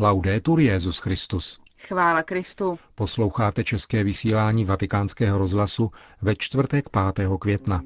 [0.00, 1.60] Laudetur Jezus Christus.
[1.78, 2.78] Chvála Kristu.
[2.94, 5.90] Posloucháte české vysílání Vatikánského rozhlasu
[6.22, 7.28] ve čtvrtek 5.
[7.40, 7.82] května.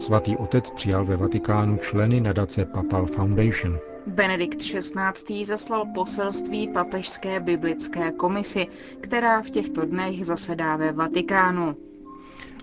[0.00, 3.93] Svatý otec přijal ve Vatikánu členy nadace Papal Foundation.
[4.06, 5.44] Benedikt XVI.
[5.44, 8.66] zaslal poselství papežské biblické komisi,
[9.00, 11.76] která v těchto dnech zasedá ve Vatikánu.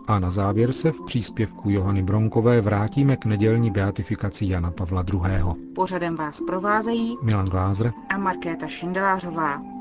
[0.07, 5.73] A na závěr se v příspěvku Johany Bronkové vrátíme k nedělní beatifikaci Jana Pavla II.
[5.75, 9.80] Pořadem vás provázejí Milan Glázer a Markéta Šindelářová.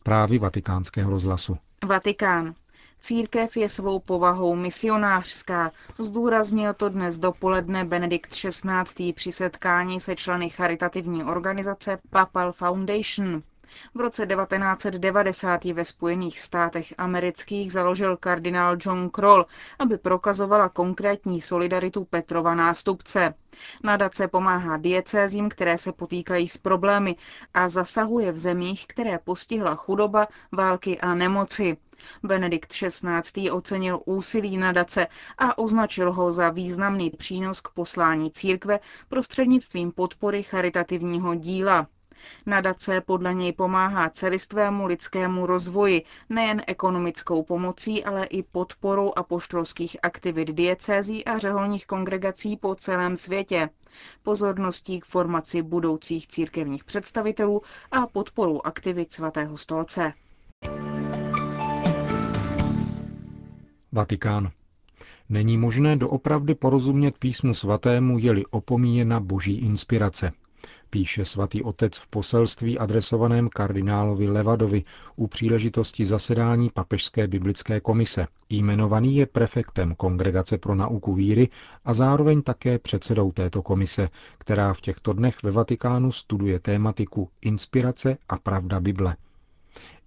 [0.00, 1.56] Zprávy vatikánského rozhlasu.
[1.86, 2.54] Vatikán.
[3.00, 9.12] Církev je svou povahou misionářská, zdůraznil to dnes dopoledne Benedikt XVI.
[9.12, 13.42] při setkání se členy charitativní organizace Papal Foundation.
[13.94, 19.46] V roce 1990 ve Spojených státech amerických založil kardinál John Kroll,
[19.78, 23.34] aby prokazovala konkrétní solidaritu Petrova nástupce.
[23.84, 27.16] Nadace pomáhá diecézím, které se potýkají s problémy
[27.54, 31.76] a zasahuje v zemích, které postihla chudoba, války a nemoci.
[32.22, 33.50] Benedikt XVI.
[33.50, 35.06] ocenil úsilí nadace
[35.38, 41.86] a označil ho za významný přínos k poslání církve prostřednictvím podpory charitativního díla.
[42.46, 50.48] Nadace podle něj pomáhá celistvému lidskému rozvoji nejen ekonomickou pomocí, ale i podporou apoštolských aktivit
[50.48, 53.68] diecézí a řeholních kongregací po celém světě,
[54.22, 60.12] pozorností k formaci budoucích církevních představitelů a podporou aktivit svatého stolce.
[63.92, 64.50] Vatikán.
[65.28, 70.32] Není možné doopravdy porozumět písmu svatému, je-li opomíjena boží inspirace
[70.90, 74.84] píše svatý otec v poselství adresovaném kardinálovi Levadovi
[75.16, 78.26] u příležitosti zasedání Papežské biblické komise.
[78.48, 81.48] Jmenovaný je prefektem Kongregace pro nauku víry
[81.84, 84.08] a zároveň také předsedou této komise,
[84.38, 89.16] která v těchto dnech ve Vatikánu studuje tématiku Inspirace a pravda Bible.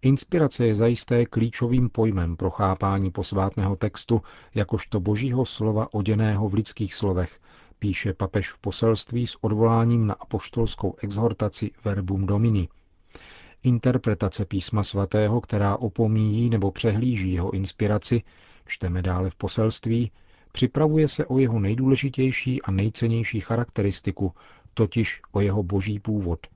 [0.02, 4.22] Inspirace je zajisté klíčovým pojmem pro chápání posvátného textu
[4.56, 7.40] jakožto božího slova oděného v lidských slovech,
[7.84, 12.68] píše papež v poselství s odvoláním na apoštolskou exhortaci Verbum Domini.
[13.64, 18.22] Interpretace písma svatého, která opomíjí nebo přehlíží jeho inspiraci,
[18.66, 20.12] čteme dále v poselství,
[20.52, 24.34] připravuje se o jeho nejdůležitější a nejcennější charakteristiku,
[24.74, 26.48] totiž o jeho boží původ.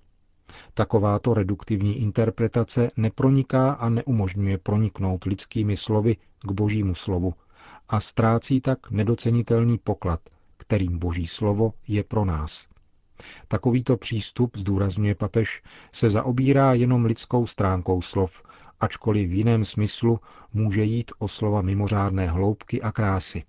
[0.73, 7.33] Takováto reduktivní interpretace neproniká a neumožňuje proniknout lidskými slovy k božímu slovu
[7.89, 10.19] a ztrácí tak nedocenitelný poklad–
[10.57, 12.67] kterým Boží slovo je pro nás.
[13.47, 18.43] Takovýto přístup, zdůrazňuje papež, se zaobírá jenom lidskou stránkou slov,
[18.79, 20.19] ačkoliv v jiném smyslu
[20.53, 23.43] může jít o slova mimořádné hloubky a krásy.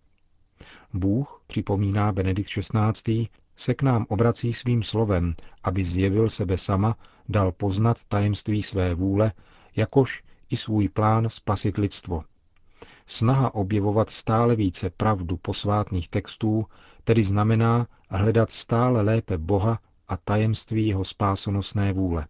[0.95, 6.97] Bůh, připomíná Benedikt XVI., se k nám obrací svým slovem, aby zjevil sebe sama,
[7.29, 9.33] dal poznat tajemství své vůle,
[9.77, 12.25] jakož i svůj plán spasit lidstvo.
[13.11, 16.67] Snaha objevovat stále více pravdu posvátných textů
[17.05, 22.27] tedy znamená hledat stále lépe Boha a tajemství jeho spásonosné vůle.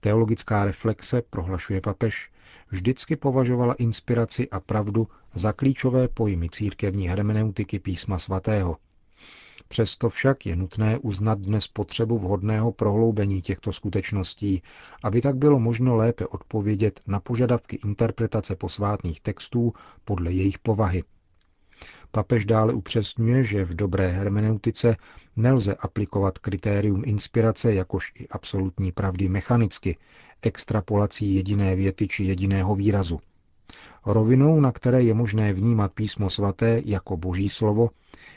[0.00, 2.30] Teologická reflexe, prohlašuje papež,
[2.70, 8.76] vždycky považovala inspiraci a pravdu za klíčové pojmy církevní hermeneutiky písma svatého.
[9.72, 14.62] Přesto však je nutné uznat dnes potřebu vhodného prohloubení těchto skutečností,
[15.02, 19.72] aby tak bylo možno lépe odpovědět na požadavky interpretace posvátných textů
[20.04, 21.04] podle jejich povahy–
[22.10, 24.96] Papež dále upřesňuje, že v dobré hermeneutice
[25.36, 29.98] nelze aplikovat kritérium inspirace jakož i absolutní pravdy mechanicky,
[30.42, 33.20] extrapolací jediné věty či jediného výrazu.
[34.06, 37.90] Rovinou, na které je možné vnímat písmo svaté jako boží slovo,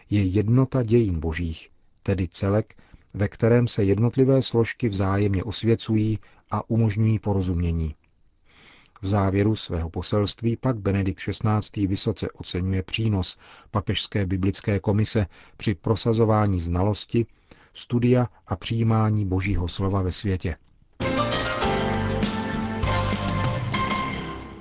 [0.09, 1.69] je jednota dějin božích,
[2.03, 2.75] tedy celek,
[3.13, 6.19] ve kterém se jednotlivé složky vzájemně osvěcují
[6.51, 7.95] a umožňují porozumění.
[9.01, 11.87] V závěru svého poselství pak Benedikt XVI.
[11.87, 13.37] vysoce oceňuje přínos
[13.71, 15.25] Papežské biblické komise
[15.57, 17.25] při prosazování znalosti,
[17.73, 20.55] studia a přijímání Božího slova ve světě.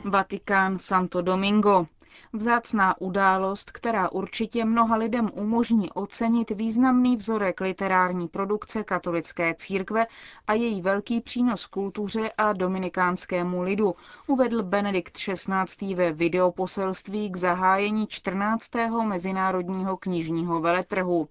[0.04, 1.86] Vatikán Santo Domingo.
[2.32, 10.06] Vzácná událost, která určitě mnoha lidem umožní ocenit významný vzorek literární produkce katolické církve
[10.46, 13.94] a její velký přínos kultuře a dominikánskému lidu,
[14.26, 15.94] uvedl Benedikt XVI.
[15.94, 18.70] ve videoposelství k zahájení 14.
[19.04, 21.28] Mezinárodního knižního veletrhu.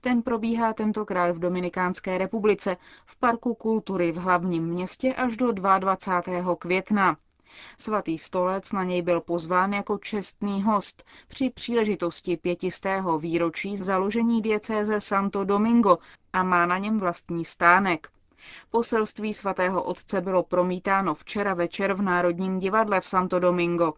[0.00, 2.76] Ten probíhá tentokrát v Dominikánské republice
[3.06, 6.56] v Parku kultury v hlavním městě až do 22.
[6.56, 7.16] května.
[7.78, 15.00] Svatý stolec na něj byl pozván jako čestný host při příležitosti pětistého výročí založení diecéze
[15.00, 15.98] Santo Domingo
[16.32, 18.08] a má na něm vlastní stánek.
[18.70, 23.92] Poselství svatého otce bylo promítáno včera večer v Národním divadle v Santo Domingo.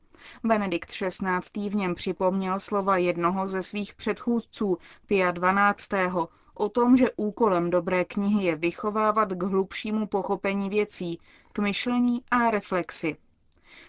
[0.44, 1.68] Benedikt XVI.
[1.70, 6.10] v něm připomněl slova jednoho ze svých předchůdců, Pia XII.,
[6.54, 11.20] o tom, že úkolem dobré knihy je vychovávat k hlubšímu pochopení věcí,
[11.52, 13.16] k myšlení a reflexi.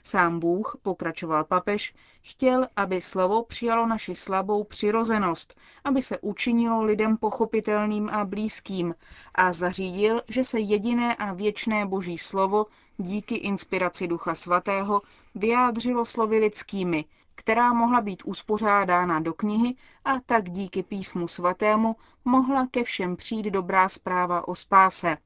[0.03, 7.17] Sám Bůh, pokračoval papež, chtěl, aby slovo přijalo naši slabou přirozenost, aby se učinilo lidem
[7.17, 8.95] pochopitelným a blízkým
[9.35, 12.65] a zařídil, že se jediné a věčné boží slovo
[12.97, 15.01] díky inspiraci Ducha Svatého
[15.35, 19.75] vyjádřilo slovy lidskými, která mohla být uspořádána do knihy
[20.05, 21.95] a tak díky písmu svatému
[22.25, 25.17] mohla ke všem přijít dobrá zpráva o spáse.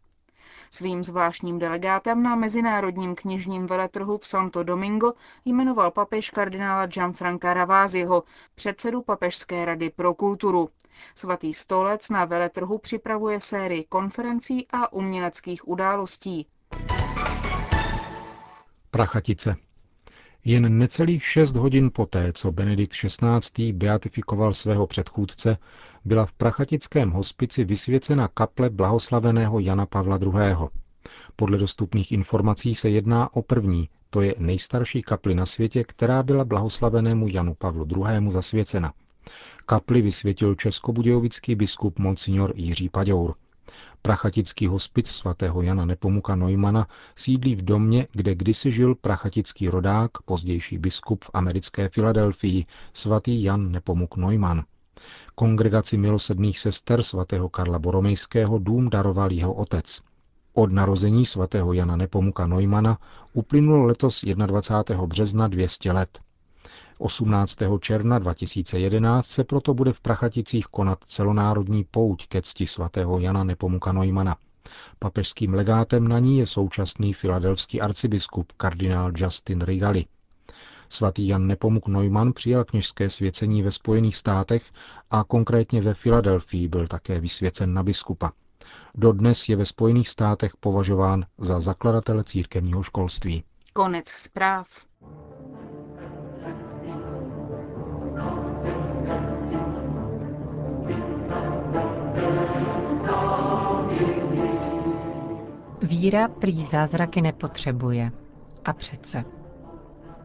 [0.72, 5.14] Svým zvláštním delegátem na Mezinárodním knižním veletrhu v Santo Domingo
[5.46, 8.24] jmenoval papež kardinála Gianfranca Raváziho,
[8.56, 10.70] předsedu Papežské rady pro kulturu.
[11.16, 16.48] Svatý stolec na veletrhu připravuje sérii konferencí a uměleckých událostí.
[18.92, 19.67] Prachatice.
[20.46, 23.74] Jen necelých šest hodin poté, co Benedikt XVI.
[23.74, 25.58] beatifikoval svého předchůdce,
[26.06, 30.68] byla v prachatickém hospici vysvěcena kaple blahoslaveného Jana Pavla II.
[31.36, 36.46] Podle dostupných informací se jedná o první, to je nejstarší kapli na světě, která byla
[36.46, 38.32] blahoslavenému Janu Pavlu II.
[38.32, 38.94] zasvěcena.
[39.66, 43.36] Kapli vysvětil českobudějovický biskup Monsignor Jiří Paďour.
[44.02, 50.78] Prachatický hospic svatého Jana Nepomuka Neumana sídlí v domě, kde kdysi žil prachatický rodák, pozdější
[50.78, 54.64] biskup v americké Filadelfii, svatý Jan Nepomuk Neumann.
[55.36, 60.02] Kongregaci milosedných sester svatého Karla Boromejského dům daroval jeho otec.
[60.54, 62.98] Od narození svatého Jana Nepomuka Neumana
[63.34, 65.06] uplynulo letos 21.
[65.06, 66.20] března 200 let.
[67.00, 67.58] 18.
[67.80, 73.92] června 2011 se proto bude v Prachaticích konat celonárodní pouť ke cti svatého Jana Nepomuka
[73.92, 74.36] Neumana.
[75.00, 80.06] Papežským legátem na ní je současný filadelský arcibiskup kardinál Justin Rigali.
[80.90, 84.72] Svatý Jan Nepomuk Neumann přijal kněžské svěcení ve Spojených státech
[85.12, 88.32] a konkrétně ve Filadelfii byl také vysvěcen na biskupa.
[88.96, 93.44] Dodnes je ve Spojených státech považován za zakladatele církevního školství.
[93.74, 94.87] Konec zpráv.
[105.88, 108.12] Víra prý zázraky nepotřebuje.
[108.66, 109.26] A přece.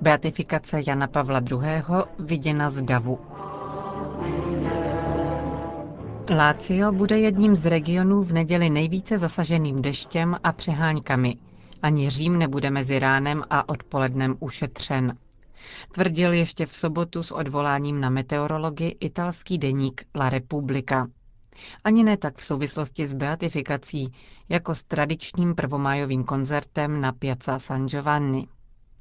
[0.01, 1.59] Beatifikace Jana Pavla II.
[2.19, 3.19] viděna z davu.
[6.37, 11.37] Lácio bude jedním z regionů v neděli nejvíce zasaženým deštěm a přeháňkami.
[11.83, 15.17] Ani Řím nebude mezi ránem a odpolednem ušetřen.
[15.93, 21.09] Tvrdil ještě v sobotu s odvoláním na meteorologii italský deník La Repubblica.
[21.85, 24.13] Ani ne tak v souvislosti s beatifikací,
[24.49, 28.49] jako s tradičním prvomájovým koncertem na Piazza San Giovanni.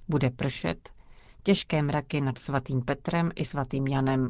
[0.08, 0.90] Bude pršet,
[1.44, 4.28] těžké mraky nad svatým Petrem i svatým Janem.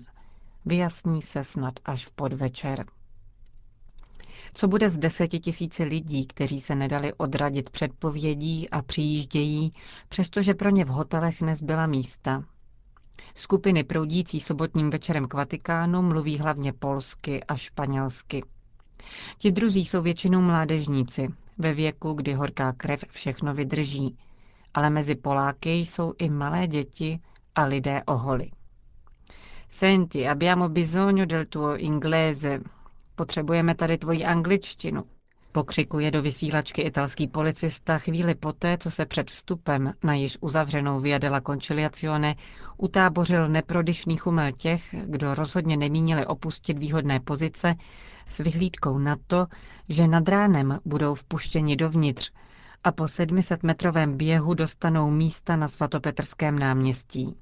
[0.65, 2.86] Vyjasní se snad až v podvečer.
[4.53, 9.74] Co bude z deseti tisíci lidí, kteří se nedali odradit předpovědí a přijíždějí,
[10.10, 12.43] přestože pro ně v hotelech nezbyla místa?
[13.35, 18.43] Skupiny proudící sobotním večerem k Vatikánu mluví hlavně polsky a španělsky.
[19.38, 24.17] Ti druzí jsou většinou mládežníci, ve věku, kdy horká krev všechno vydrží,
[24.73, 27.19] ale mezi Poláky jsou i malé děti
[27.55, 28.51] a lidé oholi.
[29.69, 32.59] Senti, abbiamo bisogno del tuo inglese.
[33.15, 35.03] Potřebujeme tady tvoji angličtinu,
[35.51, 41.17] Pokřikuje do vysílačky italský policista chvíli poté, co se před vstupem na již uzavřenou Via
[41.17, 42.36] della Conciliazione
[42.77, 47.75] utábořil neprodyšný chumel těch, kdo rozhodně nemínili opustit výhodné pozice
[48.27, 49.48] s vyhlídkou na to,
[49.89, 52.31] že nad ránem budou vpuštěni dovnitř
[52.84, 57.36] a po 700-metrovém běhu dostanou místa na svatopetrském náměstí.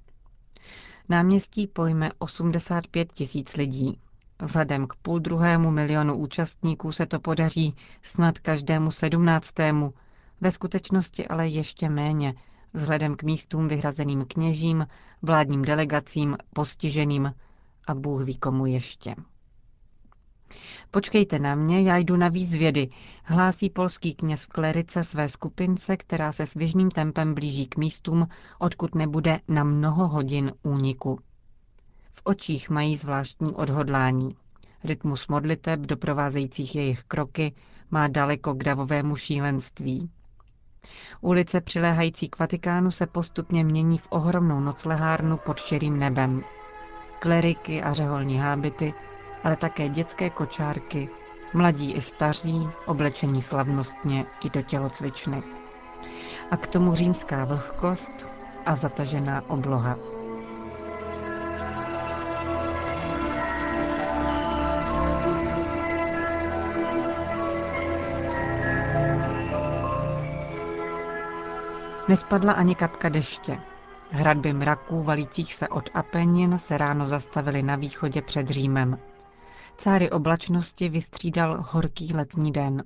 [1.10, 4.00] Náměstí pojme 85 tisíc lidí.
[4.41, 9.93] Vzhledem k půl druhému milionu účastníků se to podaří snad každému sedmnáctému,
[10.41, 12.34] ve skutečnosti ale ještě méně,
[12.74, 14.88] vzhledem k místům vyhrazeným kněžím,
[15.22, 17.34] vládním delegacím, postiženým
[17.88, 19.15] a Bůh ví komu ještě.
[20.91, 22.89] Počkejte na mě, já jdu na výzvědy,
[23.24, 28.27] hlásí polský kněz v klerice své skupince, která se svěžným tempem blíží k místům,
[28.60, 31.19] odkud nebude na mnoho hodin úniku.
[32.20, 34.36] V očích mají zvláštní odhodlání.
[34.84, 37.54] Rytmus modliteb doprovázejících jejich kroky
[37.92, 40.10] má daleko k davovému šílenství.
[41.22, 46.44] Ulice přiléhající k Vatikánu se postupně mění v ohromnou noclehárnu pod širým nebem.
[47.20, 48.94] Kleriky a řeholní hábity,
[49.44, 51.10] ale také dětské kočárky,
[51.54, 55.44] mladí i staří, oblečení slavnostně i do tělocvičny.
[56.52, 58.32] A k tomu římská vlhkost
[58.66, 60.09] a zatažená obloha.
[72.10, 73.60] Nespadla ani kapka deště.
[74.12, 79.00] Hradby mraků valících se od Apenin se ráno zastavily na východě před Římem.
[79.78, 82.84] Cáry oblačnosti vystřídal horký letní den.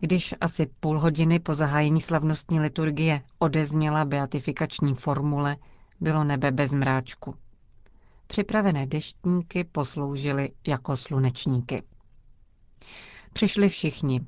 [0.00, 5.56] Když asi půl hodiny po zahájení slavnostní liturgie odezněla beatifikační formule,
[6.00, 7.34] bylo nebe bez mráčku.
[8.26, 11.82] Připravené deštníky posloužily jako slunečníky.
[13.32, 14.20] Přišli všichni.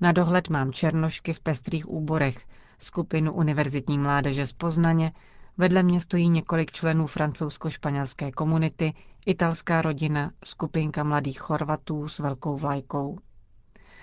[0.00, 2.46] Na dohled mám černošky v pestrých úborech,
[2.80, 5.12] skupinu univerzitní mládeže z Poznaně,
[5.58, 8.94] vedle mě stojí několik členů francouzsko-španělské komunity,
[9.26, 13.18] italská rodina, skupinka mladých Chorvatů s velkou vlajkou.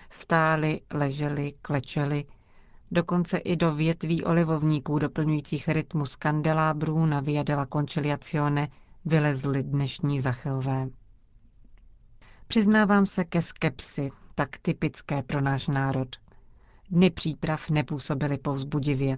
[0.10, 2.26] Stáli, leželi, klečeli,
[2.92, 8.68] dokonce i do větví olivovníků doplňujících rytmus kandelábrů na Via della Conciliazione
[9.06, 10.88] vylezli dnešní zachelvé.
[12.48, 16.08] Přiznávám se ke skepsi, tak typické pro náš národ–
[16.90, 19.18] Dny příprav nepůsobily povzbudivě.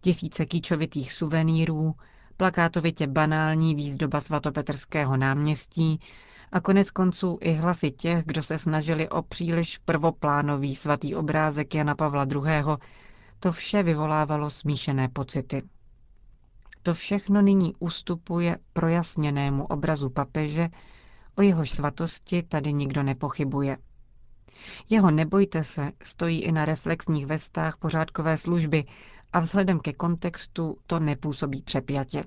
[0.00, 1.94] Tisíce kýčovitých suvenýrů,
[2.36, 6.00] plakátovitě banální výzdoba svatopetrského náměstí
[6.52, 11.94] a konec konců i hlasy těch, kdo se snažili o příliš prvoplánový svatý obrázek Jana
[11.94, 12.64] Pavla II.,
[13.40, 15.62] to vše vyvolávalo smíšené pocity.
[16.82, 20.68] To všechno nyní ustupuje projasněnému obrazu papeže,
[21.36, 23.76] o jehož svatosti tady nikdo nepochybuje.
[24.90, 28.84] Jeho nebojte se stojí i na reflexních vestách pořádkové služby
[29.32, 32.24] a vzhledem ke kontextu to nepůsobí přepjatě.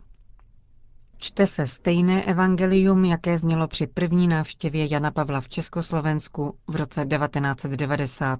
[1.18, 7.06] Čte se stejné evangelium, jaké znělo při první návštěvě Jana Pavla v Československu v roce
[7.06, 8.40] 1990.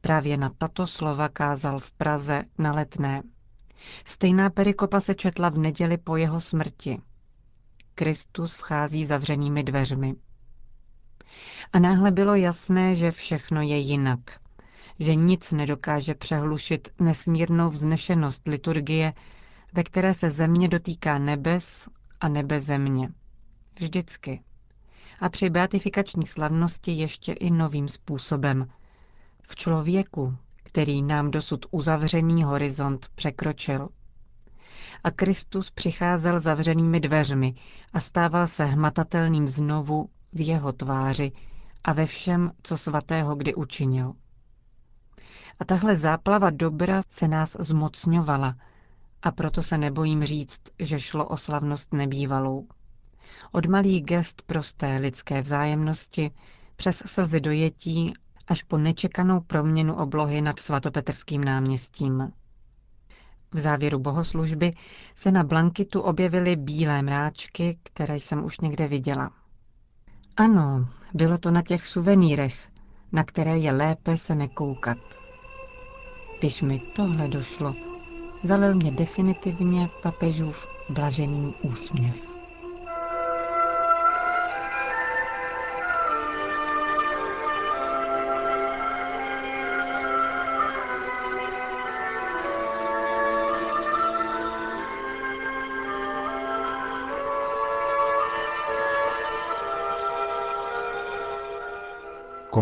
[0.00, 3.22] Právě na tato slova kázal v Praze na letné.
[4.04, 7.00] Stejná perikopa se četla v neděli po jeho smrti.
[7.94, 10.14] Kristus vchází zavřenými dveřmi.
[11.72, 14.20] A náhle bylo jasné, že všechno je jinak.
[14.98, 19.12] Že nic nedokáže přehlušit nesmírnou vznešenost liturgie,
[19.72, 21.88] ve které se země dotýká nebes
[22.20, 23.08] a nebe země.
[23.80, 24.40] Vždycky.
[25.20, 28.68] A při beatifikační slavnosti ještě i novým způsobem.
[29.42, 33.88] V člověku, který nám dosud uzavřený horizont překročil.
[35.04, 37.54] A Kristus přicházel zavřenými dveřmi
[37.92, 41.32] a stával se hmatatelným znovu v jeho tváři
[41.84, 44.12] a ve všem, co svatého kdy učinil.
[45.60, 48.54] A tahle záplava dobra se nás zmocňovala
[49.22, 52.68] a proto se nebojím říct, že šlo o slavnost nebývalou.
[53.52, 56.30] Od malých gest prosté lidské vzájemnosti
[56.76, 58.12] přes slzy dojetí
[58.46, 62.32] až po nečekanou proměnu oblohy nad svatopetrským náměstím.
[63.52, 64.74] V závěru bohoslužby
[65.14, 69.30] se na blankitu objevily bílé mráčky, které jsem už někde viděla.
[70.36, 72.68] Ano, bylo to na těch suvenýrech,
[73.12, 74.98] na které je lépe se nekoukat.
[76.38, 77.74] Když mi tohle došlo,
[78.42, 82.33] zalil mě definitivně papežův blažený úsměv.